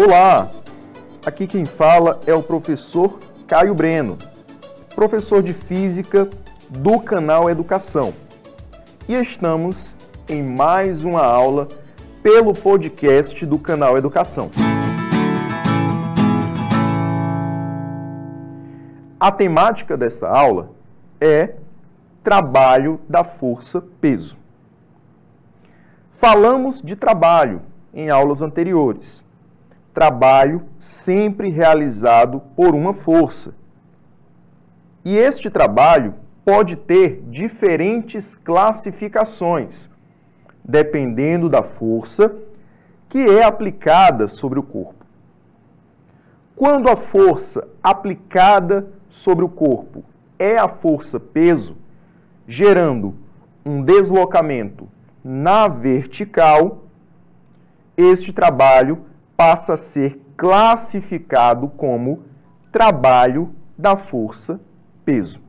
Olá, 0.00 0.48
aqui 1.26 1.44
quem 1.44 1.66
fala 1.66 2.20
é 2.24 2.32
o 2.32 2.40
professor 2.40 3.18
Caio 3.48 3.74
Breno, 3.74 4.16
professor 4.94 5.42
de 5.42 5.52
Física 5.52 6.30
do 6.70 7.00
canal 7.00 7.50
Educação. 7.50 8.14
E 9.08 9.14
estamos 9.14 9.92
em 10.28 10.40
mais 10.40 11.02
uma 11.02 11.26
aula 11.26 11.66
pelo 12.22 12.54
podcast 12.54 13.44
do 13.44 13.58
canal 13.58 13.98
Educação. 13.98 14.52
A 19.18 19.32
temática 19.32 19.96
dessa 19.96 20.28
aula 20.28 20.70
é 21.20 21.56
trabalho 22.22 23.00
da 23.08 23.24
força 23.24 23.82
peso. 24.00 24.36
Falamos 26.20 26.80
de 26.80 26.94
trabalho 26.94 27.62
em 27.92 28.10
aulas 28.10 28.40
anteriores 28.40 29.26
trabalho 29.98 30.62
sempre 30.78 31.50
realizado 31.50 32.40
por 32.54 32.72
uma 32.72 32.94
força. 32.94 33.52
E 35.04 35.16
este 35.16 35.50
trabalho 35.50 36.14
pode 36.44 36.76
ter 36.76 37.20
diferentes 37.28 38.36
classificações, 38.36 39.90
dependendo 40.64 41.48
da 41.48 41.64
força 41.64 42.32
que 43.08 43.18
é 43.18 43.42
aplicada 43.42 44.28
sobre 44.28 44.60
o 44.60 44.62
corpo. 44.62 45.04
Quando 46.54 46.88
a 46.88 46.94
força 46.94 47.66
aplicada 47.82 48.86
sobre 49.10 49.44
o 49.44 49.48
corpo 49.48 50.04
é 50.38 50.56
a 50.60 50.68
força 50.68 51.18
peso, 51.18 51.76
gerando 52.46 53.16
um 53.66 53.82
deslocamento 53.82 54.88
na 55.24 55.66
vertical, 55.66 56.84
este 57.96 58.32
trabalho 58.32 59.07
passa 59.38 59.74
a 59.74 59.76
ser 59.76 60.20
classificado 60.36 61.68
como 61.68 62.24
trabalho 62.72 63.54
da 63.78 63.96
força 63.96 64.60
peso. 65.04 65.40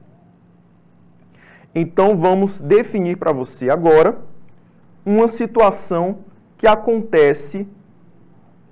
Então 1.73 2.15
vamos 2.15 2.59
definir 2.59 3.17
para 3.17 3.31
você 3.31 3.67
agora 3.71 4.15
uma 5.03 5.27
situação 5.27 6.19
que 6.55 6.67
acontece 6.67 7.67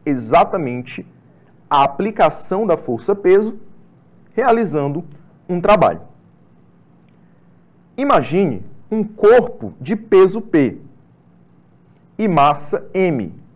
exatamente 0.06 1.04
a 1.68 1.84
aplicação 1.84 2.68
da 2.68 2.78
força 2.78 3.16
peso 3.16 3.60
realizando 4.36 5.04
um 5.50 5.60
trabalho. 5.60 6.02
Imagine 7.98 8.64
um 8.92 9.04
corpo 9.04 9.74
de 9.82 9.96
peso 9.96 10.42
P 10.42 10.78
e 12.20 12.28
massa 12.28 12.88
M 12.94 13.47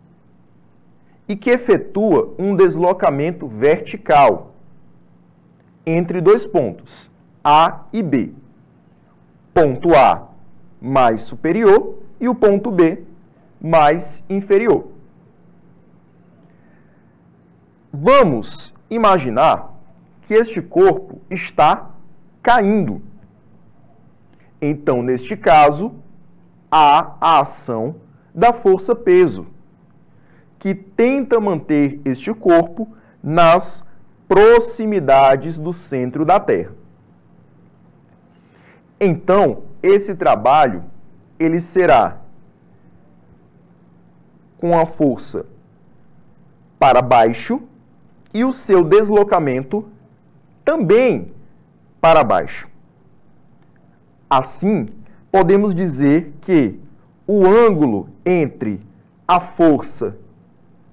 e 1.31 1.35
que 1.37 1.49
efetua 1.49 2.35
um 2.37 2.57
deslocamento 2.57 3.47
vertical 3.47 4.53
entre 5.85 6.19
dois 6.19 6.45
pontos, 6.45 7.09
A 7.41 7.85
e 7.93 8.03
B. 8.03 8.33
Ponto 9.53 9.95
A 9.95 10.27
mais 10.81 11.21
superior 11.21 11.99
e 12.19 12.27
o 12.27 12.35
ponto 12.35 12.69
B 12.69 13.03
mais 13.61 14.21
inferior. 14.29 14.87
Vamos 17.93 18.73
imaginar 18.89 19.73
que 20.23 20.33
este 20.33 20.61
corpo 20.61 21.21
está 21.29 21.91
caindo. 22.43 23.01
Então, 24.61 25.01
neste 25.01 25.37
caso, 25.37 25.93
há 26.69 27.15
a 27.21 27.39
ação 27.39 27.95
da 28.35 28.51
força 28.51 28.93
peso 28.93 29.47
que 30.61 30.75
tenta 30.75 31.39
manter 31.39 31.99
este 32.05 32.31
corpo 32.35 32.87
nas 33.21 33.83
proximidades 34.27 35.57
do 35.57 35.73
centro 35.73 36.23
da 36.23 36.39
Terra. 36.39 36.71
Então, 38.99 39.63
esse 39.81 40.13
trabalho 40.13 40.83
ele 41.39 41.59
será 41.59 42.19
com 44.59 44.77
a 44.77 44.85
força 44.85 45.47
para 46.77 47.01
baixo 47.01 47.59
e 48.31 48.45
o 48.45 48.53
seu 48.53 48.83
deslocamento 48.83 49.89
também 50.63 51.31
para 51.99 52.23
baixo. 52.23 52.69
Assim, 54.29 54.89
podemos 55.31 55.73
dizer 55.73 56.35
que 56.41 56.79
o 57.25 57.47
ângulo 57.47 58.09
entre 58.23 58.79
a 59.27 59.39
força 59.39 60.15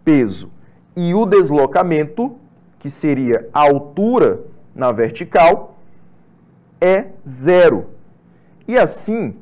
peso 0.08 0.50
e 0.96 1.12
o 1.12 1.26
deslocamento, 1.26 2.34
que 2.78 2.88
seria 2.88 3.46
a 3.52 3.60
altura 3.60 4.41
na 4.74 4.91
vertical, 4.91 5.76
é 6.80 7.08
zero. 7.44 7.91
E 8.66 8.78
assim, 8.78 9.36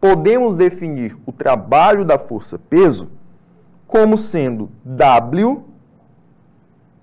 podemos 0.00 0.56
definir 0.56 1.16
o 1.24 1.30
trabalho 1.30 2.04
da 2.04 2.18
força-peso 2.18 3.08
como 3.86 4.18
sendo 4.18 4.68
W 4.84 5.62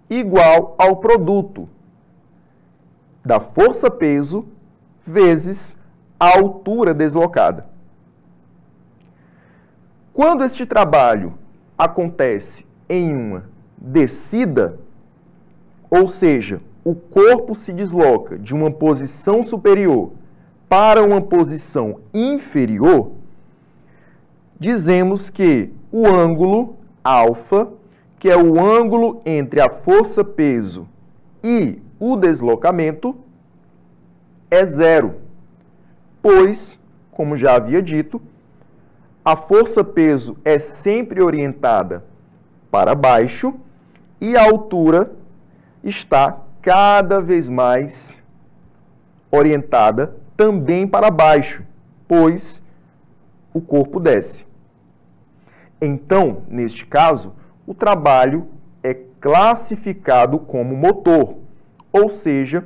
igual 0.10 0.76
ao 0.78 0.98
produto 0.98 1.70
da 3.24 3.40
força-peso 3.40 4.46
vezes 5.08 5.74
a 6.20 6.38
altura 6.38 6.94
deslocada. 6.94 7.66
Quando 10.14 10.44
este 10.44 10.66
trabalho 10.66 11.34
acontece 11.78 12.66
em 12.90 13.14
uma 13.16 13.44
descida, 13.78 14.80
ou 15.90 16.08
seja, 16.08 16.62
o 16.84 16.94
corpo 16.94 17.56
se 17.56 17.74
desloca 17.74 18.38
de 18.38 18.54
uma 18.54 18.72
posição 18.72 19.44
superior 19.44 20.12
para 20.70 21.04
uma 21.04 21.22
posição 21.22 22.00
inferior, 22.14 23.12
dizemos 24.60 25.30
que 25.30 25.72
o 25.92 26.08
ângulo 26.08 26.76
alfa, 27.04 27.70
que 28.20 28.30
é 28.30 28.38
o 28.38 28.60
ângulo 28.60 29.22
entre 29.26 29.62
a 29.62 29.70
força-peso 29.70 30.88
e 31.44 31.80
o 32.00 32.16
deslocamento, 32.16 33.16
é 34.50 34.66
zero, 34.66 35.16
pois, 36.22 36.78
como 37.12 37.38
já 37.38 37.56
havia 37.56 37.82
dito, 37.82 38.22
a 39.24 39.36
força-peso 39.36 40.38
é 40.44 40.60
sempre 40.60 41.24
orientada 41.24 42.04
para 42.76 42.94
baixo 42.94 43.54
e 44.20 44.36
a 44.36 44.44
altura 44.44 45.10
está 45.82 46.42
cada 46.62 47.22
vez 47.22 47.48
mais 47.48 48.14
orientada 49.32 50.18
também 50.36 50.86
para 50.86 51.10
baixo, 51.10 51.64
pois 52.06 52.62
o 53.54 53.62
corpo 53.62 53.98
desce. 53.98 54.46
Então, 55.80 56.42
neste 56.50 56.86
caso, 56.86 57.32
o 57.66 57.74
trabalho 57.74 58.46
é 58.84 58.94
classificado 59.22 60.38
como 60.38 60.76
motor, 60.76 61.38
ou 61.94 62.10
seja, 62.10 62.66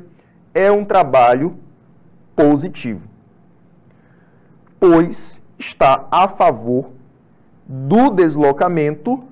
é 0.55 0.71
um 0.71 0.83
trabalho 0.83 1.55
positivo, 2.35 3.07
pois 4.79 5.39
está 5.59 6.07
a 6.09 6.27
favor 6.29 6.89
do 7.67 8.09
deslocamento 8.09 9.28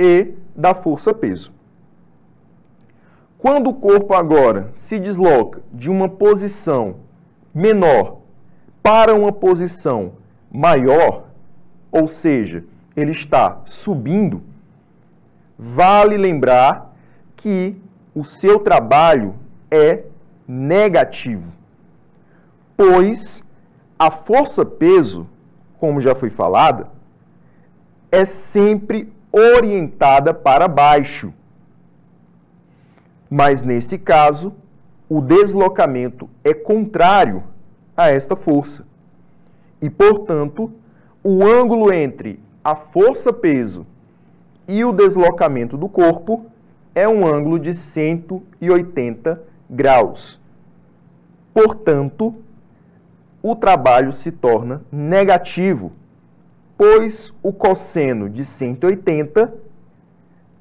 e 0.00 0.32
da 0.56 0.74
força-peso. 0.74 1.52
Quando 3.36 3.68
o 3.68 3.74
corpo 3.74 4.14
agora 4.14 4.72
se 4.76 4.98
desloca 4.98 5.60
de 5.70 5.90
uma 5.90 6.08
posição 6.08 6.96
menor 7.54 8.16
para 8.82 9.14
uma 9.14 9.30
posição 9.30 10.12
maior, 10.50 11.24
ou 11.92 12.08
seja, 12.08 12.64
ele 12.96 13.12
está 13.12 13.60
subindo, 13.66 14.42
vale 15.58 16.16
lembrar 16.16 16.94
que 17.36 17.76
o 18.14 18.24
seu 18.24 18.58
trabalho 18.58 19.34
é 19.70 20.04
negativo, 20.48 21.52
pois 22.74 23.42
a 23.98 24.10
força-peso, 24.10 25.26
como 25.78 26.00
já 26.00 26.14
foi 26.14 26.30
falada, 26.30 26.88
é 28.10 28.24
sempre 28.24 29.12
orientada 29.32 30.34
para 30.34 30.66
baixo. 30.68 31.32
Mas 33.28 33.62
nesse 33.62 33.96
caso, 33.96 34.52
o 35.08 35.20
deslocamento 35.20 36.28
é 36.42 36.52
contrário 36.52 37.42
a 37.96 38.08
esta 38.08 38.34
força. 38.34 38.84
E, 39.80 39.88
portanto, 39.88 40.72
o 41.22 41.44
ângulo 41.44 41.92
entre 41.92 42.40
a 42.62 42.74
força-peso 42.74 43.86
e 44.66 44.84
o 44.84 44.92
deslocamento 44.92 45.76
do 45.76 45.88
corpo 45.88 46.46
é 46.94 47.08
um 47.08 47.26
ângulo 47.26 47.58
de 47.58 47.74
180 47.74 49.40
graus. 49.68 50.38
Portanto, 51.54 52.34
o 53.42 53.56
trabalho 53.56 54.12
se 54.12 54.30
torna 54.30 54.82
negativo 54.92 55.92
pois 56.80 57.30
o 57.42 57.52
cosseno 57.52 58.30
de 58.30 58.42
180 58.42 59.52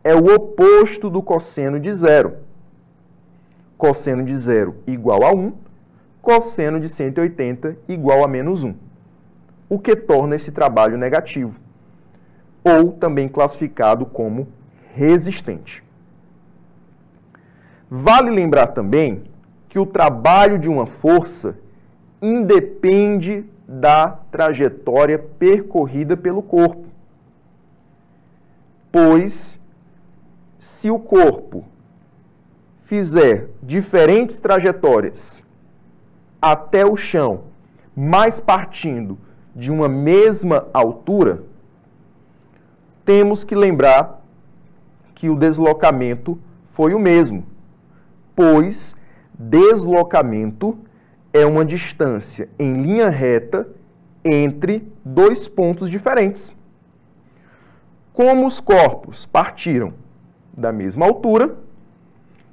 é 0.04 0.14
o 0.14 0.36
oposto 0.36 1.10
do 1.10 1.24
cosseno 1.24 1.80
de 1.80 1.94
zero. 1.94 2.40
Cosseno 3.78 4.26
de 4.26 4.36
zero 4.36 4.76
igual 4.86 5.24
a 5.24 5.34
1, 5.34 5.54
cosseno 6.22 6.78
de 6.78 6.90
180 6.90 7.78
igual 7.88 8.22
a 8.22 8.28
menos 8.28 8.66
1, 8.66 8.76
o 9.70 9.80
que 9.80 9.96
torna 9.96 10.36
esse 10.36 10.52
trabalho 10.52 10.98
negativo, 10.98 11.56
ou 12.66 12.92
também 12.92 13.30
classificado 13.30 14.06
como 14.06 14.46
resistente. 14.94 15.82
Vale 17.90 18.30
lembrar 18.30 18.68
também 18.68 19.24
que 19.70 19.80
o 19.80 19.86
trabalho 19.86 20.60
de 20.60 20.68
uma 20.68 20.86
força 20.86 21.58
independe 22.22 23.46
da 23.72 24.08
trajetória 24.32 25.20
percorrida 25.20 26.18
pelo 26.18 26.42
corpo. 26.42 26.88
Pois, 28.92 29.60
se 30.58 30.90
o 30.90 30.98
corpo 30.98 31.64
fizer 32.86 33.48
diferentes 33.62 34.40
trajetórias 34.40 35.44
até 36.42 36.84
o 36.84 36.98
chão, 36.98 37.42
mas 37.96 38.40
partindo 38.40 39.20
de 39.56 39.70
uma 39.70 39.88
mesma 39.88 40.68
altura, 40.74 41.44
temos 43.06 43.44
que 43.44 43.54
lembrar 43.54 44.20
que 45.14 45.30
o 45.30 45.36
deslocamento 45.36 46.40
foi 46.74 46.96
o 46.96 47.00
mesmo, 47.00 47.46
pois 48.36 48.96
deslocamento 49.38 50.76
é 51.34 51.46
uma 51.46 51.64
distância 51.64 52.50
em 52.58 52.82
linha 52.82 53.10
reta 53.10 53.68
entre 54.24 54.92
dois 55.04 55.48
pontos 55.48 55.90
diferentes. 55.90 56.52
Como 58.14 58.46
os 58.46 58.60
corpos 58.60 59.26
partiram 59.26 59.94
da 60.52 60.72
mesma 60.72 61.06
altura, 61.06 61.56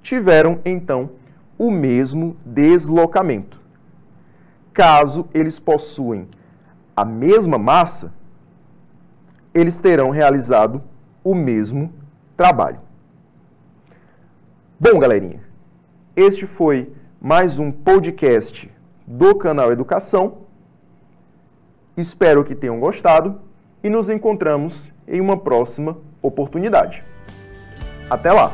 tiveram 0.02 0.60
então 0.64 1.10
o 1.58 1.70
mesmo 1.70 2.36
deslocamento. 2.44 3.60
Caso 4.72 5.26
eles 5.32 5.58
possuem 5.58 6.28
a 6.94 7.04
mesma 7.04 7.58
massa, 7.58 8.12
eles 9.52 9.78
terão 9.78 10.10
realizado 10.10 10.82
o 11.24 11.34
mesmo 11.34 11.92
trabalho. 12.36 12.78
Bom, 14.78 14.98
galerinha, 14.98 15.40
este 16.14 16.46
foi 16.46 16.92
mais 17.26 17.58
um 17.58 17.72
podcast 17.72 18.70
do 19.04 19.34
canal 19.34 19.72
Educação. 19.72 20.42
Espero 21.96 22.44
que 22.44 22.54
tenham 22.54 22.78
gostado 22.78 23.40
e 23.82 23.90
nos 23.90 24.08
encontramos 24.08 24.92
em 25.08 25.20
uma 25.20 25.36
próxima 25.36 25.98
oportunidade. 26.22 27.02
Até 28.08 28.30
lá! 28.32 28.52